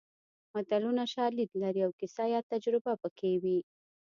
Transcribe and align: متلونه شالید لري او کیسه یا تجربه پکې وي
متلونه 0.53 1.03
شالید 1.13 1.49
لري 1.61 1.81
او 1.85 1.91
کیسه 1.99 2.23
یا 2.33 2.41
تجربه 2.51 2.93
پکې 3.01 3.31
وي 3.43 3.59